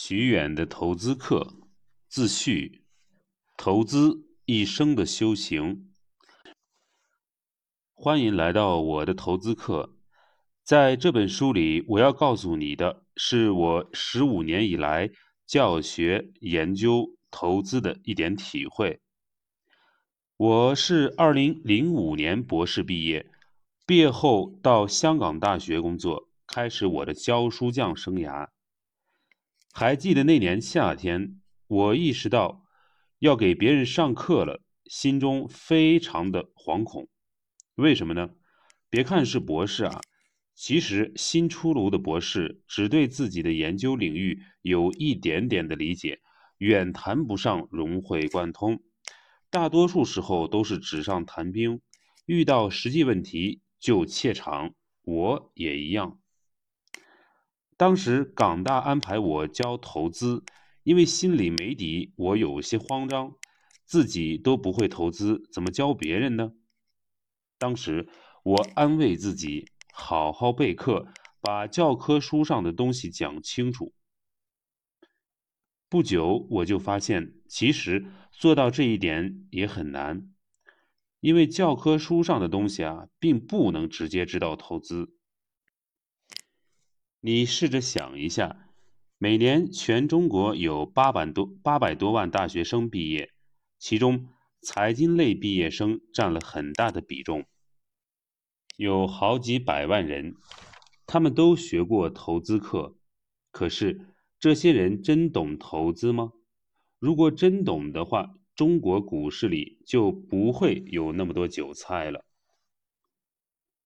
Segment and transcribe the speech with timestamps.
[0.00, 1.54] 徐远的投资课
[2.08, 2.84] 自序：
[3.56, 5.90] 投资一生的修行。
[7.94, 9.96] 欢迎来到我的投资课。
[10.62, 15.10] 在这本书里，我要告诉你的是我十五年以来
[15.44, 19.00] 教学、研究、投资的一点体会。
[20.36, 23.28] 我是二零零五年博士毕业，
[23.84, 28.46] 毕业后到香港大学工作，开始我的教书匠生涯。
[29.72, 32.64] 还记得那年夏天，我意识到
[33.20, 37.08] 要给别人上课了，心中非常的惶恐。
[37.76, 38.30] 为什么呢？
[38.90, 40.00] 别看是博士啊，
[40.54, 46.20] 其实新出炉的博士只对自己的研究领域有一点点的理解，
[46.56, 48.82] 远谈不上融会贯通。
[49.50, 51.80] 大多数时候都是纸上谈兵，
[52.26, 54.74] 遇到实际问题就怯场。
[55.02, 56.18] 我也一样。
[57.78, 60.44] 当时港大安排我教投资，
[60.82, 63.36] 因为心里没底，我有些慌张，
[63.84, 66.54] 自己都不会投资，怎么教别人呢？
[67.56, 68.08] 当时
[68.42, 71.06] 我安慰自己，好好备课，
[71.40, 73.94] 把教科书上的东西讲清楚。
[75.88, 80.28] 不久我就发现，其实做到这一点也很难，
[81.20, 85.14] 因为教科书上的东西啊，并不能直接指导投资。
[87.20, 88.70] 你试着想一下，
[89.18, 93.32] 每年全中国有八百多八百多万大学生毕业，
[93.76, 94.28] 其中
[94.62, 97.44] 财经类毕业生占了很大的比重，
[98.76, 100.36] 有好几百万人，
[101.08, 102.96] 他们都学过投资课。
[103.50, 106.32] 可是这些人真懂投资吗？
[107.00, 112.24] 如果真懂的话，中国股市里就不会有那么多韭菜了。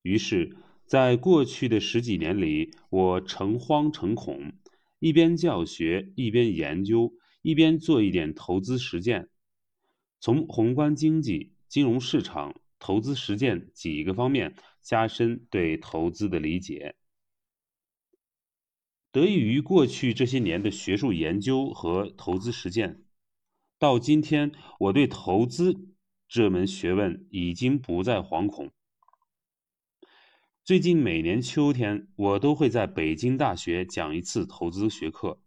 [0.00, 0.56] 于是。
[0.88, 4.54] 在过去的十几年里，我诚惶诚恐，
[5.00, 9.28] 一边教学，一边研究，一边做一点投资实践，
[10.18, 16.94] 从宏观经济、金融市场、投资实践几个方面加深对投资的理解。
[19.12, 23.02] 得益于过去这些年的学术研究和投资实践，
[23.78, 25.94] 到今天，我对投资
[26.26, 28.70] 这门学问已经不再惶恐。
[30.68, 35.40] 最近每年秋天，我都会在北京大学讲一次投资学课，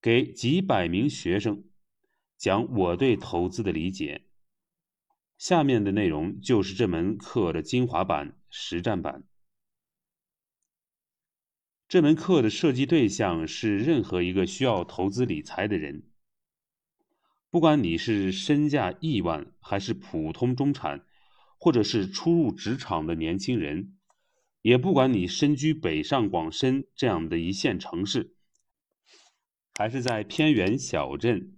[0.00, 1.64] 给几百名学生
[2.38, 4.24] 讲我对投资的理解。
[5.36, 9.24] 下面的内容就是这门课的精华版、实战版。
[11.86, 16.04] 这门课的设计对象是任何一个需要投资理财的人，
[17.50, 21.04] 不管你是身价亿万，还是普通中产，
[21.58, 23.92] 或者是初入职场的年轻人。
[24.66, 28.34] 也不管你身居北上广深这样的一线城市，
[29.74, 31.56] 还是在偏远小镇，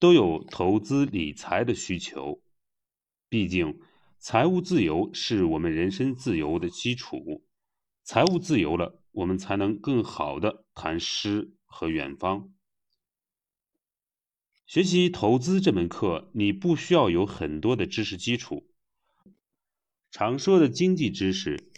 [0.00, 2.42] 都有投资理财的需求。
[3.28, 3.78] 毕竟，
[4.18, 7.46] 财务自由是我们人身自由的基础。
[8.02, 12.52] 财务自由了，我们才能更好的谈诗和远方。
[14.66, 18.66] 学习投资这门课，你不需要有很多的知识基础，
[20.10, 21.68] 常说的经济知识。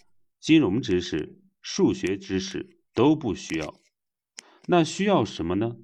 [0.45, 3.81] 金融知识、数学知识都不需要，
[4.67, 5.79] 那需要什么呢？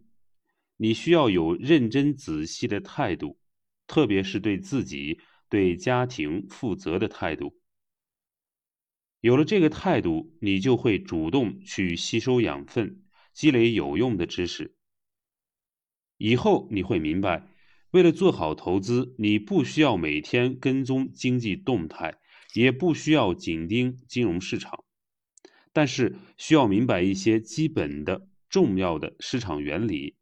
[0.77, 3.39] 你需要有认真仔细的态度，
[3.87, 7.59] 特别是对自己、对家庭负责的态度。
[9.23, 14.77] 有了这个态度，你就会主动去吸收养分，积累有用的知识。
[16.19, 17.49] 以后你会明白，
[17.93, 22.19] 为了做好投资，你不需要每天跟踪经济动态。
[22.55, 24.85] 也不需要紧盯金融市场，
[25.73, 30.17] 但是需要明白一些基本的、重要的市场原理，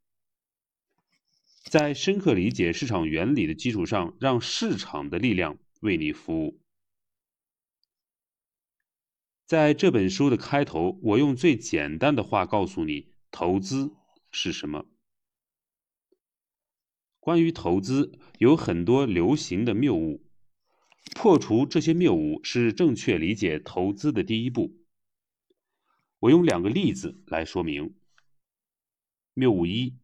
[1.65, 6.61] 在深刻理解市场原理的基础上，让市场的力量为你服务。
[9.47, 13.95] 在这本书的开头，我用最简单的话告诉你，投资
[14.31, 14.85] 是什么。
[17.19, 20.28] 关于投资，有很多流行的谬误。
[21.15, 24.77] 破除这些谬误是正确理解投资的第一步。
[26.21, 27.95] 我用两个例子来说明。
[29.35, 29.99] 谬误一：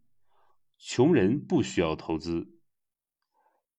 [0.78, 2.52] 穷人不需要投资。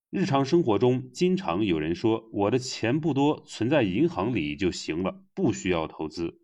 [0.10, 6.42] 日常生活中，经常有人说：“我的钱不多，存在银行里就行了，不需要投资。”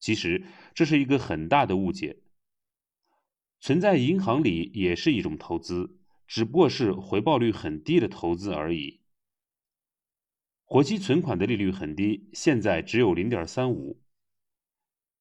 [0.00, 2.22] 其实这是一个很大的误解。
[3.60, 9.00] 存在银行里也是一种投资，只不过是回报率很低的投资而已。
[10.68, 14.02] 活期存款的利率很低，现在只有零点三五。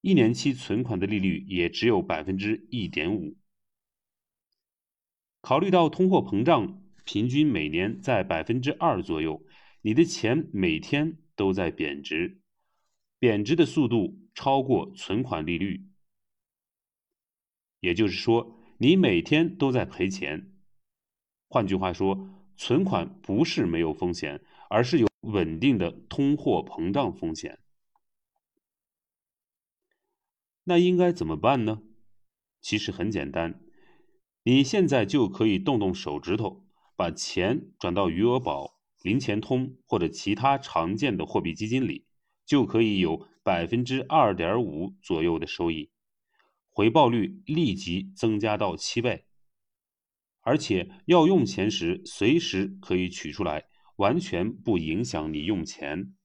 [0.02, 3.38] 一年期存款的利率也只有百分之一点五。
[5.42, 9.46] 考虑到通货膨胀平均每年在百分之二左右，
[9.84, 12.42] 你的钱每天都在贬值，
[13.20, 15.88] 贬值的速度超过存款利率。
[17.82, 20.52] 也就是说，你每天都在赔钱。
[21.48, 22.28] 换句话说，
[22.58, 27.60] 存款不是没有风险，而是有稳定的通货膨胀风险。
[30.64, 31.84] 那应该怎么办呢？
[32.62, 33.62] 其实很简单。
[34.44, 42.06] 你现在就可以动动手指头，把钱转到余额宝、零钱通或者其他常见的货币基金里，
[42.46, 45.92] 就可以有百分之二点五左右的收益，
[46.70, 49.26] 回报率立即增加到七倍。
[50.42, 53.66] 而且要用钱时，随时可以取出来，
[53.98, 56.16] 完全不影响你用钱。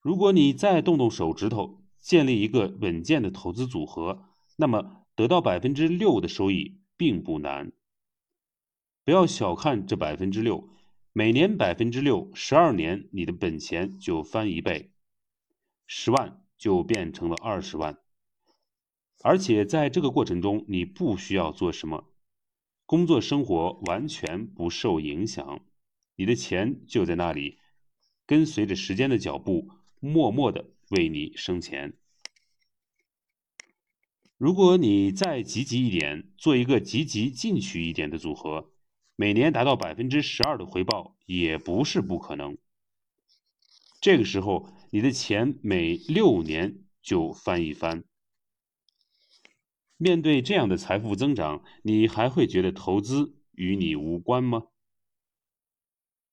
[0.00, 4.24] 如果你再动动手指头，建立一个稳健的投资组合，
[4.56, 4.98] 那么。
[5.14, 7.70] 得到百分之六的收益并不难，
[9.04, 10.70] 不要小看这百分之六，
[11.12, 14.90] 每年百分之六，十二年你的本钱就翻一倍，
[15.86, 17.98] 十万就变成了二十万，
[19.22, 22.10] 而且在这个过程中你不需要做什么，
[22.84, 25.64] 工作生活完全不受影响，
[26.16, 27.58] 你的钱就在那里，
[28.26, 29.70] 跟随着时间的脚步，
[30.00, 31.94] 默默的为你生钱。
[34.36, 38.72] 如果你再积极一点，做一个积极进取一点的组合，
[39.16, 42.58] 每年达到百分之十二的回报也不是不可能。
[44.00, 48.04] 这个时候，你的钱每六年就翻一番。
[49.96, 54.64] 面对这样的财富增长，你还会觉得投资与你无关吗？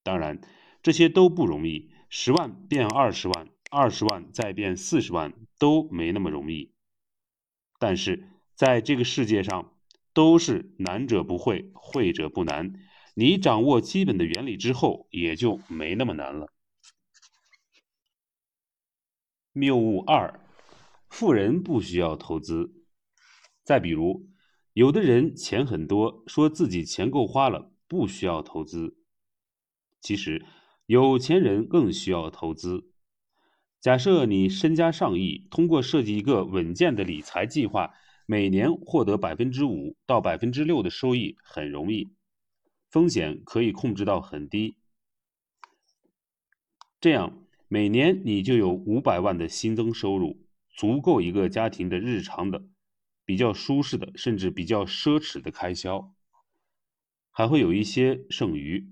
[0.02, 0.42] 当然，
[0.82, 6.74] 这些都不容易，十万变二十万，二十万再变四十万，都没那么容易。
[7.78, 9.78] 但是在这个世界上，
[10.14, 12.74] 都是难者不会，会者不难。
[13.14, 16.52] 你掌握基本的原理之后，也就没那么难了。
[19.54, 20.40] 谬误二：
[21.10, 22.79] 富人不需要投资。
[23.70, 24.28] 再比如，
[24.74, 28.98] 有的人钱很多，说自己钱够花了，不需要投资。
[30.02, 30.44] 其实，
[30.88, 32.90] 有钱人更需要投资。
[33.80, 37.94] 假设你身家上亿，通过设计一个稳健的理财计划，
[38.26, 42.10] 每年获得百分之五到百分之六的收益很容易，
[42.90, 44.78] 风险可以控制到很低。
[47.00, 50.42] 这样每年你就有五百万的新增收入，
[50.72, 52.64] 足够一个家庭的日常的
[53.30, 56.16] 比较舒适的，甚至比较奢侈的开销，
[57.30, 58.92] 还会有一些剩余。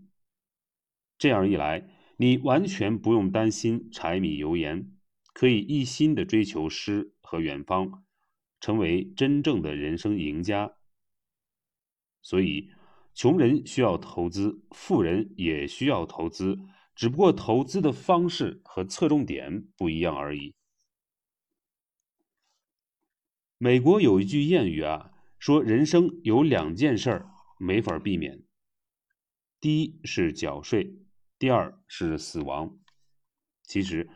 [1.18, 1.89] 这样一来。
[2.18, 4.92] 你完全不用担心柴米油盐，
[5.34, 8.04] 可以一心的追求诗和远方，
[8.60, 10.75] 成为真正的人生赢家。
[12.22, 12.69] 所以，
[13.16, 16.60] 穷人需要投资，富人也需要投资，
[16.95, 20.54] 只不过投资的方式和侧重点不一样而已。
[23.59, 28.44] 美国有一句谚语啊，说人生有两件事儿没法避免，
[29.59, 31.00] 第一是缴税。
[31.39, 32.77] 第二是死亡，
[33.63, 34.09] 其实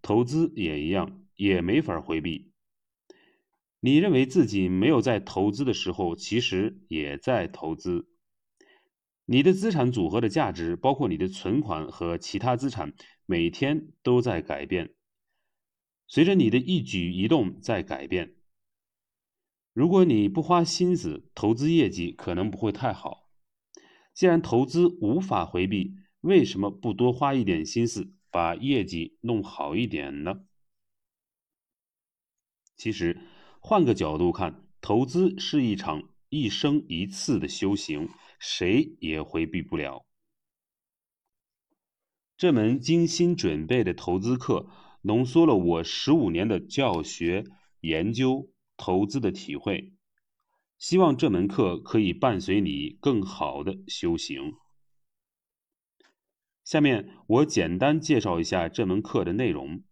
[0.00, 2.52] 投资也一样，也没法回避。
[3.80, 8.08] 你认为自己没有在投资的时候，其实也在投资。
[9.24, 12.92] 你的资产组合的价值，包括你的存款和其他资产，
[13.26, 14.94] 每天都在改变，
[16.06, 18.36] 随着你的一举一动在改变。
[19.74, 23.28] 如果你不花心思，投资业绩可能不会太好。
[24.14, 30.44] 既然投资无法回避，为什么不多花一点心思把业绩弄好一点呢？
[32.76, 33.20] 其实，
[33.58, 40.06] 换个角度看，投资是一场一生一次的修行，谁也回避不了。
[42.36, 44.68] 这门精心准备的投资课，
[45.02, 47.44] 浓缩了我十五年的教学、
[47.80, 49.92] 研究、投资的体会。
[50.78, 54.54] 希望这门课可以伴随你更好的修行。
[56.64, 59.82] 下面我简单介绍一下这门课的内容。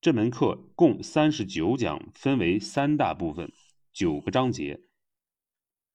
[0.00, 3.52] 这门课共三十九讲，分为三大部分，
[3.92, 4.80] 九个章节。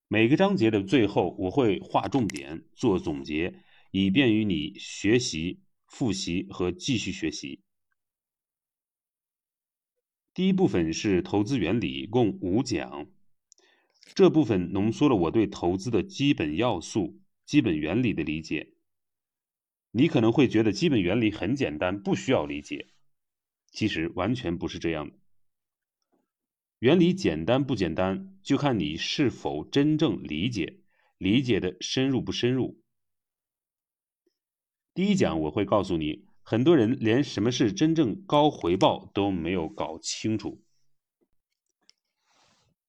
[0.09, 7.61] 每个章节的最后，我会划重点，做总结，以便于你学习、复习和继续学习。
[10.33, 13.07] 第一部分是投资原理，共五讲。
[14.15, 18.73] 这部分浓缩了我对投资的基本要素、基本原理的理解。
[19.91, 22.87] 你可能会觉得基本原理很简单，不需要理解。
[23.71, 25.15] 其实完全不是这样的。
[26.79, 30.79] 原理简单不简单，就看你是否真正理解，
[31.17, 32.81] 理解的深入不深入。
[34.95, 40.61] 第一讲我会告诉你，很多人连什么是真正高回报都没有搞清楚。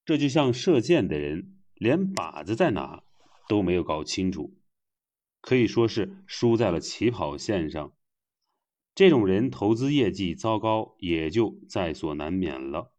[0.04, 3.04] 这就像射箭的人连靶子在哪
[3.48, 4.54] 都没有搞清楚，
[5.40, 7.92] 可以说是输在了起跑线上。
[8.94, 12.92] 这种人投资业绩糟糕也就在所难免了。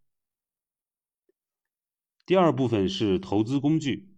[2.25, 4.09] 第二部分是投资工具，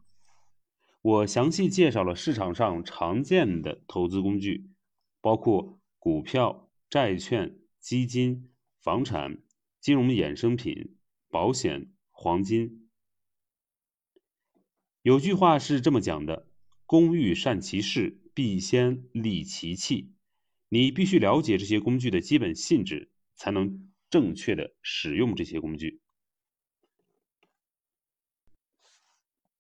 [1.01, 4.70] 我详细介绍了市场上常见的投资工具。
[5.20, 8.49] 包括股票、债券、基金、
[8.79, 9.43] 房产、
[9.81, 10.95] 金融衍生品、
[11.27, 12.89] 保险、黄金。
[15.01, 16.47] 有句话是这么讲的
[16.87, 20.13] ：“工欲善其事，必先利其器。”
[20.71, 25.99] 你必须了解这些工具的基本性质，才能正确的使用这些工具。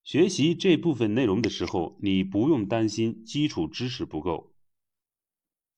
[0.01, 4.53] 学习这部分内容的时候，你不用担心基础知识不够。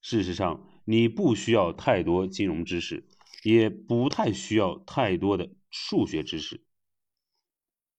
[0.01, 3.07] 事实上，你不需要太多金融知识，
[3.43, 6.63] 也不太需要太多的数学知识。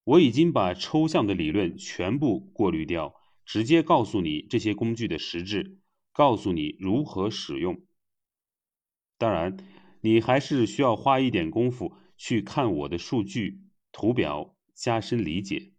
[0.04, 3.14] 我已经把抽象的理论全部过滤掉，
[3.44, 5.78] 直接告诉你这些工具的实质，
[6.12, 7.80] 告诉你如何使用。
[9.18, 9.58] 当然，
[10.00, 13.60] 你还是需要花一点功夫去看我的数据
[13.92, 15.72] 图表，加深理解。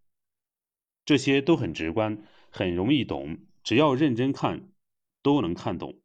[1.04, 4.72] 这些都很直观，很容易懂，只要认真看，
[5.20, 6.00] 都能看懂。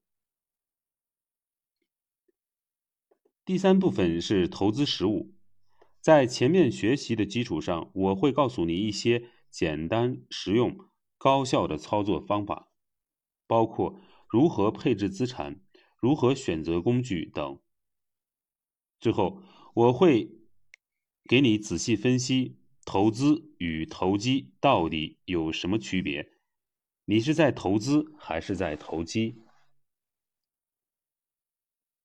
[3.48, 5.34] 第三部分是投资实务，
[6.02, 10.78] 在前面学习的基础上，我会告诉你一些简单、实用、
[11.18, 12.74] 高效的操作方法，
[13.48, 15.62] 包括如何配置资产、
[15.98, 17.62] 如何选择工具等。
[19.00, 19.42] 最后，
[19.76, 20.30] 我会
[21.24, 26.34] 给你仔细分析投资与投机到底有什么区别，
[27.06, 29.42] 你是在投资还是在投机？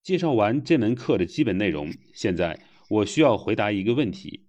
[0.02, 4.48] 介绍完这门课的基本内容，现在我需要回答一个问题：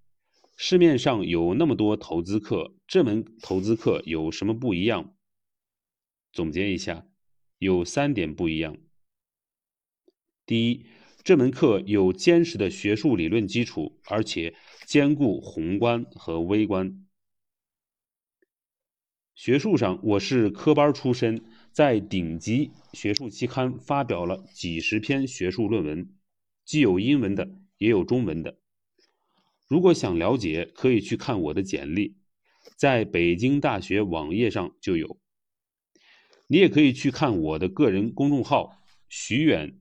[0.57, 5.13] 市面上有那么多投资课，这门投资课有什么不一样？
[6.31, 7.05] 总结一下，
[7.59, 8.77] 有三点不一样。
[10.47, 10.87] 第一，
[11.23, 14.55] 这门课有坚实的学术理论基础，而且
[14.87, 17.05] 兼顾宏观和微观。
[19.35, 21.45] 学术上，我是科班出身。
[21.73, 26.15] 在顶级学术期刊发表了几十篇学术论文，
[26.63, 27.49] 既有英文的，
[27.79, 28.59] 也有中文的。
[29.67, 32.15] 如果想了解，可以去看我的简历，
[32.75, 35.19] 在北京大学网页上就有。
[36.45, 39.79] 你也可以去看我的个人公众号“徐远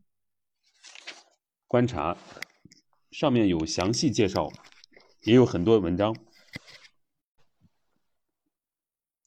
[1.66, 2.16] 观察”，
[3.12, 4.50] 上面有详细介绍，
[5.25, 6.16] 也有很多文章。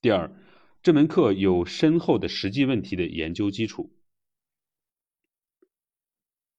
[0.01, 0.45] 第二。
[0.86, 3.92] 这门课有深厚的实际问题的研究基础。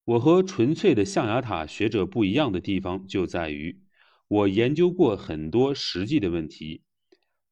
[0.02, 3.85] 我和纯粹的象牙塔学者不一样的地方就在于，
[4.26, 6.83] 我研究过很多实际的问题，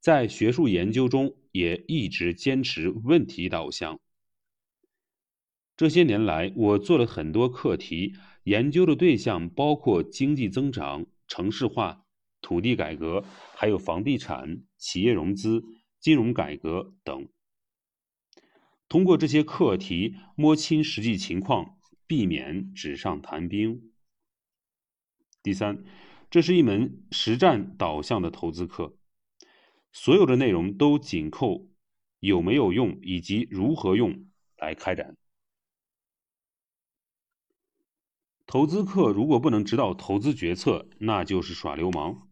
[0.01, 4.01] 在学术研究中也一直坚持问题导向。
[5.77, 12.03] 这些年来，我做了很多课题，研究的对象包括经济增长、城市化、
[12.43, 15.63] 土地改革，还有房地产、企业融资。
[16.05, 17.31] 金融改革等，
[18.91, 23.91] 通过这些课题摸清实际情况，避免纸上谈兵。
[25.43, 25.83] 第三，
[26.29, 28.99] 这是一门实战导向的投资课，
[29.93, 31.71] 所有的内容都紧扣
[32.21, 35.17] 有没有用以及如何用来开展。
[38.45, 42.29] 投资课如果不能指导投资决策，那就是耍流氓。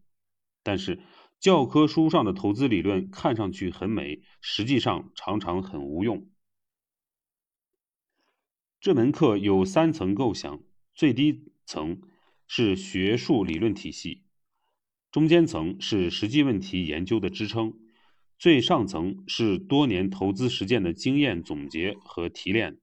[0.61, 1.01] 但是。
[1.43, 6.25] 教科书上的投资理论看上去很美，实际上常常很无用。
[8.79, 10.63] 这门课有三层构想：
[10.95, 12.01] 最低层
[12.47, 14.23] 是学术理论体系，
[15.11, 17.73] 中间层是实际问题研究的支撑，
[18.39, 22.79] 最上层是多年投资实践的经验总结和提炼。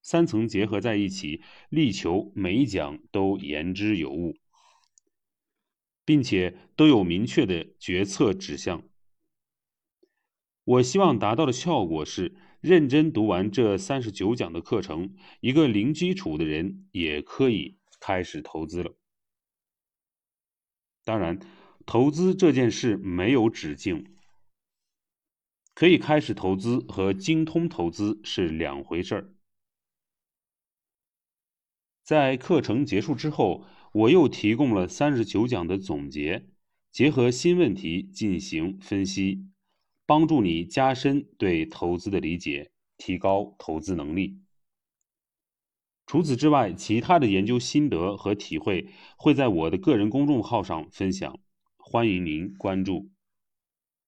[0.00, 4.38] 三层结合在一起，力求每一讲都言之有物。
[6.08, 8.82] 并且都有明确的决策指向。
[10.64, 18.96] 我希望达到的效果是，认真读完这三十九讲的课程，一个零基础的人也可以开始投资了。
[21.04, 21.38] 当然，
[21.84, 24.16] 投资这件事没有止境，
[25.74, 29.34] 可以开始投资和精通投资是两回事儿。
[32.02, 36.46] 在课程结束之后，我又提供了三十九讲的总结，
[36.92, 39.46] 结合新问题进行分析，
[40.06, 44.38] 帮助你加深对投资的理解，提高投资能力。
[46.06, 51.38] 除此之外，其他的研究心得和体会会在我的个人公众号上分享，
[51.76, 53.10] 欢迎您关注。